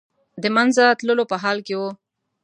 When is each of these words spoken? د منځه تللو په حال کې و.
د 0.41 0.43
منځه 0.55 0.85
تللو 0.99 1.23
په 1.31 1.35
حال 1.43 1.57
کې 1.67 1.75
و. 1.79 1.81